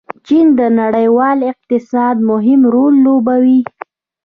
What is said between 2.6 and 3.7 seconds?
رول لوبوي.